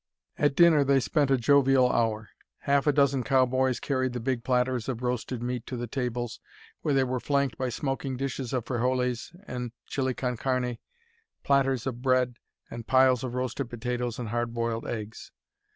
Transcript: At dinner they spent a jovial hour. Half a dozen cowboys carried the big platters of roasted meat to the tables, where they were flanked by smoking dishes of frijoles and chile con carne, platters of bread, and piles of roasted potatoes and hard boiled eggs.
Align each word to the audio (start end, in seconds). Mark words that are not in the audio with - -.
At 0.35 0.55
dinner 0.55 0.83
they 0.83 0.99
spent 0.99 1.29
a 1.29 1.37
jovial 1.37 1.91
hour. 1.91 2.29
Half 2.61 2.87
a 2.87 2.91
dozen 2.91 3.21
cowboys 3.23 3.79
carried 3.79 4.13
the 4.13 4.19
big 4.19 4.43
platters 4.43 4.89
of 4.89 5.03
roasted 5.03 5.43
meat 5.43 5.67
to 5.67 5.77
the 5.77 5.85
tables, 5.85 6.39
where 6.81 6.95
they 6.95 7.03
were 7.03 7.19
flanked 7.19 7.55
by 7.55 7.69
smoking 7.69 8.17
dishes 8.17 8.51
of 8.51 8.65
frijoles 8.65 9.31
and 9.45 9.73
chile 9.85 10.15
con 10.15 10.37
carne, 10.37 10.79
platters 11.43 11.85
of 11.85 12.01
bread, 12.01 12.37
and 12.71 12.87
piles 12.87 13.23
of 13.23 13.35
roasted 13.35 13.69
potatoes 13.69 14.17
and 14.17 14.29
hard 14.29 14.55
boiled 14.55 14.87
eggs. 14.87 15.31